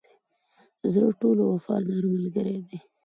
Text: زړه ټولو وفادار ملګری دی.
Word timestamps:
زړه 0.93 1.09
ټولو 1.21 1.41
وفادار 1.53 2.03
ملګری 2.13 2.57
دی. 2.67 2.77